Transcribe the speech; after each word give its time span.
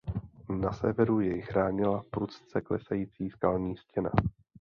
Na 0.49 0.73
severu 0.73 1.19
jej 1.19 1.41
chránila 1.41 2.03
prudce 2.11 2.61
klesající 2.61 3.29
skalní 3.29 3.77
stěna. 3.77 4.11